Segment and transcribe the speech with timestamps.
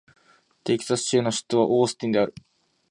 [0.63, 2.33] テキサス州の州都はオースティンである